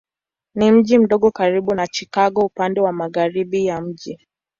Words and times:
Ni 0.55 0.71
mji 0.71 0.97
mdogo 0.99 1.31
karibu 1.31 1.75
na 1.75 1.87
Chicago 1.87 2.41
upande 2.45 2.81
wa 2.81 2.91
magharibi 2.93 3.65
ya 3.65 3.81
mji. 3.81 4.27